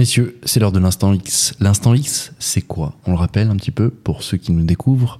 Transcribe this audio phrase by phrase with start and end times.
[0.00, 1.52] Messieurs, c'est l'heure de l'instant X.
[1.60, 2.94] L'instant X, c'est quoi?
[3.04, 5.18] On le rappelle un petit peu pour ceux qui nous découvrent.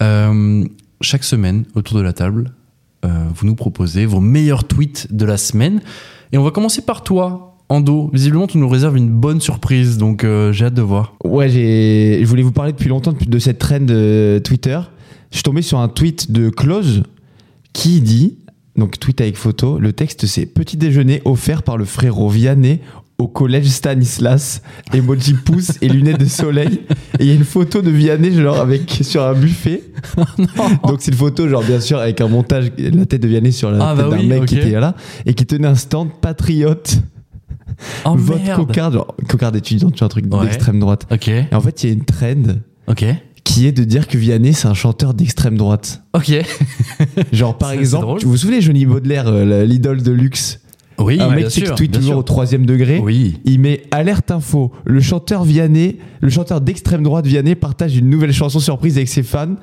[0.00, 0.64] Euh,
[1.02, 2.50] chaque semaine, autour de la table,
[3.04, 5.82] euh, vous nous proposez vos meilleurs tweets de la semaine.
[6.32, 8.08] Et on va commencer par toi, Ando.
[8.14, 11.14] Visiblement, tu nous réserves une bonne surprise, donc euh, j'ai hâte de voir.
[11.22, 14.80] Ouais, je voulais vous parler depuis longtemps de cette trend de Twitter.
[15.30, 17.02] Je suis tombé sur un tweet de Close
[17.74, 18.38] qui dit,
[18.76, 22.80] donc tweet avec photo, le texte c'est Petit déjeuner offert par le frérot Vianney
[23.22, 24.62] au collège Stanislas,
[24.92, 26.80] emoji pouce et lunettes de soleil.
[27.18, 29.82] Et il y a une photo de Vianney genre avec sur un buffet.
[30.86, 33.70] Donc c'est une photo genre bien sûr avec un montage la tête de Vianney sur
[33.70, 34.94] la Ah, tête bah d'un oui, mec qui était là
[35.26, 36.98] et qui tenait un stand patriote.
[38.04, 38.60] Oh vote merde.
[38.66, 40.44] cocarde, genre cocarde étudiant, tu un truc Ouais.
[40.44, 41.06] d'extrême droite.
[41.10, 42.54] Ok, Et en fait, il y a une trend
[42.86, 43.04] ok,
[43.44, 46.02] qui est de dire que Vianney c'est un chanteur d'extrême droite.
[46.12, 46.32] ok.
[47.32, 50.60] Genre par exemple, vous vous souvenez Johnny Baudelaire, euh, l'idole de luxe?
[50.98, 52.18] Oui, Un mec qui tweet toujours sûr.
[52.18, 52.98] au troisième degré.
[53.02, 53.40] Oui.
[53.44, 54.70] Il met alerte info.
[54.84, 59.22] Le chanteur Vianney, le chanteur d'extrême droite Vianney partage une nouvelle chanson surprise avec ses
[59.22, 59.56] fans.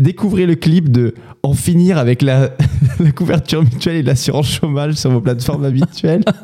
[0.00, 2.50] Découvrez le clip de En finir avec la,
[3.00, 6.22] la couverture mutuelle et l'assurance chômage sur vos plateformes habituelles.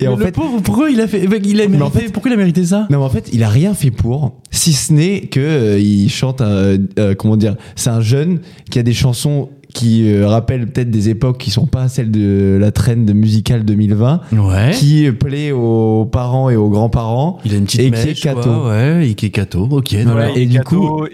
[0.00, 2.30] et en le fait, pauvre, pourquoi il a fait, il a mérité, en fait- pourquoi
[2.30, 2.86] il a mérité ça?
[2.90, 6.08] Non, mais en fait, il a rien fait pour, si ce n'est que euh, il
[6.08, 10.66] chante, un- euh, comment dire, c'est un jeune qui a des chansons qui euh, rappellent
[10.66, 14.70] peut-être des époques qui sont pas celles de la trend musicale 2020, Ouais.
[14.74, 17.38] qui plaît aux parents et aux grands-parents.
[17.44, 19.66] Il a une petite Et qui est mèche, quoi, ouais, et qui est catho.
[19.70, 19.92] Ok.
[19.94, 20.64] Et du Cato,
[20.98, 21.06] coup-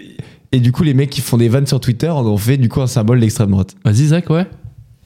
[0.51, 2.69] Et du coup, les mecs qui font des vannes sur Twitter en ont fait du
[2.69, 3.75] coup un symbole d'extrême droite.
[3.85, 4.45] Vas-y, Zach, ouais.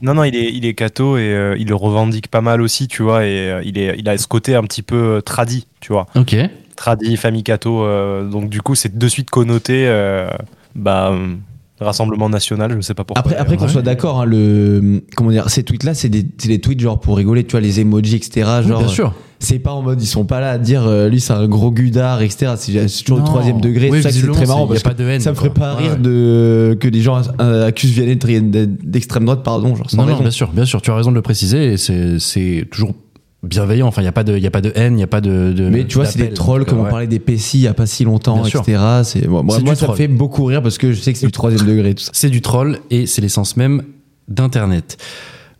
[0.02, 2.88] Non, non, il est, il est cato et euh, il le revendique pas mal aussi,
[2.88, 3.24] tu vois.
[3.24, 6.06] Et euh, il, est, il a ce côté un petit peu euh, tradi, tu vois.
[6.16, 6.36] Ok.
[6.76, 7.84] Tradi, famille cato.
[7.84, 10.28] euh, donc, du coup, c'est de suite connoté euh,
[10.74, 11.34] bah, euh,
[11.80, 13.18] Rassemblement national, je sais pas pourquoi.
[13.20, 13.68] Après, après qu'on Ouais.
[13.72, 17.16] soit d'accord, hein, le comment dire, ces tweets-là, c'est des, c'est des tweets genre pour
[17.16, 18.48] rigoler, tu vois, les emojis, etc.
[18.64, 19.12] Oui, bien sûr.
[19.40, 21.72] c'est pas en mode, ils sont pas là à dire euh, lui c'est un gros
[21.72, 22.52] gudard, etc.
[22.56, 23.90] C'est toujours le troisième degré.
[23.90, 25.30] Oui, c'est ça que c'est très marrant y a parce pas que de haine, ça
[25.30, 25.98] me ferait pas Ouais, rire ouais.
[25.98, 30.06] de que des gens euh, accusent Vianney de- de- d'extrême droite, pardon, genre sans Non,
[30.06, 30.80] non, bien sûr, bien sûr.
[30.80, 31.76] Tu as raison de le préciser.
[31.76, 32.94] c'est toujours
[33.44, 33.86] bienveillant.
[33.86, 35.20] Enfin, il y a pas de, y a pas de haine, il y a pas
[35.20, 35.52] de.
[35.52, 36.90] de- Mais tu vois, c'est des trolls comme on ouais.
[36.90, 38.82] parlait des PC il y a pas si longtemps, Bien etc.
[39.04, 39.44] C'est moi,
[39.74, 42.04] ça me fait beaucoup rire parce que je sais que c'est du troisième degré tout
[42.04, 42.10] ça.
[42.14, 43.82] C'est du troll et c'est l'essence même
[44.28, 44.96] d'Internet.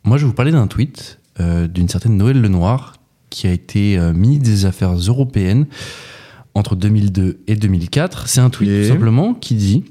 [0.04, 2.94] Moi, je vais vous parler d'un tweet euh, d'une certaine Noël Lenoir
[3.30, 5.66] qui a été euh, ministre des Affaires européennes
[6.54, 8.28] entre 2002 et 2004.
[8.28, 9.84] C'est un tweet tout simplement qui dit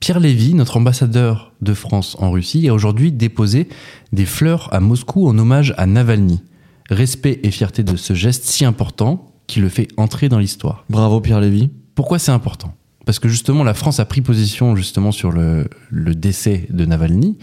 [0.00, 3.68] Pierre Lévy, notre ambassadeur de France en Russie, a aujourd'hui déposé
[4.12, 6.42] des fleurs à Moscou en hommage à Navalny.
[6.90, 10.84] Respect et fierté de ce geste si important qui le fait entrer dans l'histoire.
[10.90, 11.70] Bravo Pierre Lévy.
[11.94, 12.74] Pourquoi c'est important?
[13.06, 17.36] Parce que justement, la France a pris position justement sur le, le décès de Navalny,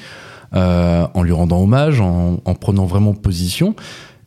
[0.53, 3.75] euh, en lui rendant hommage, en, en prenant vraiment position.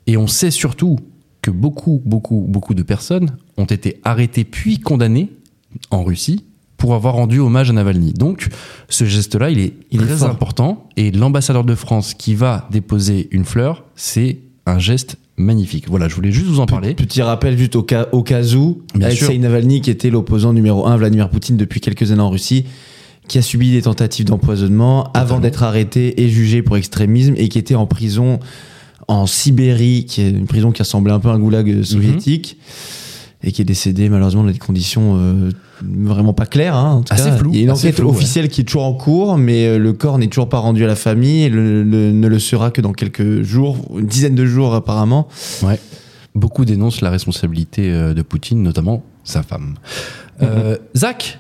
[0.06, 0.98] Et on sait surtout
[1.42, 5.30] que beaucoup, beaucoup, beaucoup de personnes ont été arrêtées puis condamnées
[5.91, 6.44] en Russie
[6.76, 8.12] pour avoir rendu hommage à Navalny.
[8.12, 8.48] Donc,
[8.88, 10.30] ce geste-là, il est, Il est très fort.
[10.30, 10.88] important.
[10.97, 15.88] Et l'ambassadeur de France qui va déposer une fleur, c'est un geste magnifique.
[15.88, 16.94] Voilà, je voulais juste vous en parler.
[16.94, 19.38] Petit rappel juste au cas, au cas où, Bien Alexei sûr.
[19.38, 22.64] Navalny, qui était l'opposant numéro 1 Vladimir Poutine depuis quelques années en Russie,
[23.28, 27.58] qui a subi des tentatives d'empoisonnement avant d'être arrêté et jugé pour extrémisme et qui
[27.58, 28.38] était en prison
[29.08, 32.56] en Sibérie, qui est une prison qui ressemblait un peu à un goulag euh, soviétique.
[33.47, 35.50] Et qui est décédé malheureusement dans des conditions euh,
[35.82, 36.75] vraiment pas claires.
[36.77, 37.37] hein, en tout Assez cas.
[37.37, 38.15] flou, Il y a une enquête flou, ouais.
[38.16, 40.87] officielle qui est toujours en cours, mais euh, le corps n'est toujours pas rendu à
[40.87, 44.47] la famille et le- le- ne le sera que dans quelques jours, une dizaine de
[44.47, 45.28] jours apparemment.
[45.62, 45.78] Ouais.
[46.34, 49.75] Beaucoup dénoncent la responsabilité euh, de Poutine, notamment sa femme.
[50.43, 51.38] Euh, Zach,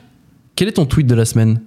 [0.56, 1.60] quel est ton tweet de la semaine?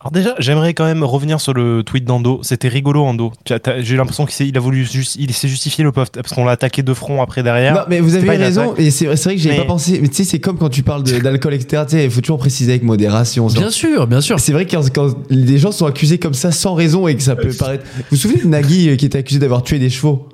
[0.00, 2.38] Alors déjà, j'aimerais quand même revenir sur le tweet d'Ando.
[2.42, 3.32] C'était rigolo, Ando.
[3.80, 6.32] J'ai eu l'impression qu'il s'est- il a voulu juste, il s'est justifié le pauvre parce
[6.32, 7.74] qu'on l'a attaqué de front après derrière.
[7.74, 9.98] Non, mais vous avez raison, et c'est c'est vrai que j'y avais Mais- pas pensé.
[10.00, 11.82] Mais tu sais, c'est comme quand tu parles de- d'alcool, etc.
[11.88, 13.48] Tu sais, il faut toujours préciser avec modération.
[13.48, 13.58] genre.
[13.60, 14.38] Bien sûr, bien sûr.
[14.38, 17.22] C'est vrai que quand, quand des gens sont accusés comme ça sans raison et que
[17.22, 17.82] ça peut paraître.
[17.96, 20.28] Vous vous souvenez de Nagui euh, qui était accusé d'avoir tué des chevaux?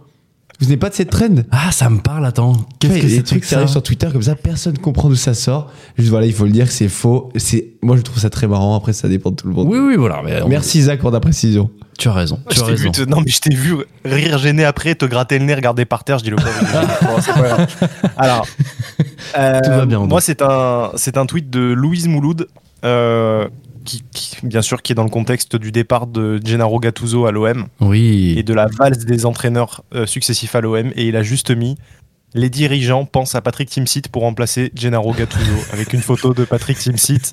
[0.61, 2.55] Vous n'êtes pas de cette trend Ah, ça me parle, attends.
[2.79, 4.09] Qu'est-ce Ouais, que il y a c'est des trucs que qui ça arrivent sur Twitter
[4.13, 5.71] comme ça, personne comprend d'où ça sort.
[5.99, 7.31] Juste voilà, il faut le dire c'est faux.
[7.37, 8.77] C'est moi je trouve ça très marrant.
[8.77, 9.67] Après ça dépend de tout le monde.
[9.69, 10.23] Oui, oui, voilà.
[10.25, 11.71] mais on- Merci Zach pour ta précision.
[11.99, 12.39] Tu as raison.
[12.49, 13.05] Tu Je as t'ai vu raison.
[13.05, 13.75] te- non mais je t'ai vu
[14.05, 16.19] rire gêné après, te gratter le nez, regarder par terre.
[16.19, 16.49] Je dis le pauvre.
[17.03, 17.67] Bon, c'est pas grave.
[18.17, 18.47] Alors,
[19.39, 20.09] euh, Tout va bien, Ando.
[20.09, 22.47] Moi, c'est un, c'est un tweet de Louise Mouloud,
[22.85, 23.49] euh,
[23.85, 27.33] qui, qui- bien sûr, qui est dans le contexte du départ de Gennaro Gattuso à
[27.33, 27.67] l'OM
[28.39, 30.93] et de la valse des entraîneurs euh, successifs à l'OM.
[30.97, 31.77] Et il a juste mis
[32.35, 36.79] les dirigeants pensent à Patrick Timsit pour remplacer Gennaro Gattuso avec une photo de Patrick
[36.79, 37.33] Timsit.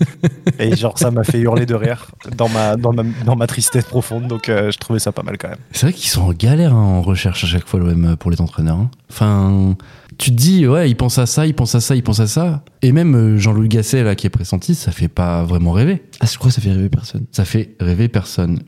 [0.60, 3.86] Et genre, ça m'a fait hurler de rire dans ma, dans ma, dans ma tristesse
[3.86, 4.28] profonde.
[4.28, 5.58] Donc, euh, je trouvais ça pas mal quand même.
[5.72, 8.42] C'est vrai qu'ils sont en galère hein, en recherche à chaque fois l'OM pour les
[8.42, 8.78] entraîneurs.
[8.78, 8.92] hein.
[9.10, 9.76] Enfin,
[10.18, 12.28] tu te dis, ouais, ils pensent à ça, ils pensent à ça, ils pensent à
[12.28, 12.64] ça.
[12.82, 16.04] Et même euh, Jean-Louis Gasset, là, qui est pressenti, ça fait pas vraiment rêver.
[16.20, 17.26] Ah, je crois que ça fait rêver personne?
[17.32, 18.60] Ça fait rêver personne.